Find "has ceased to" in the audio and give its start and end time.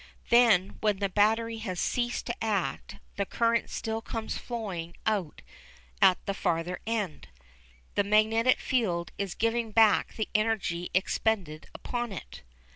1.59-2.43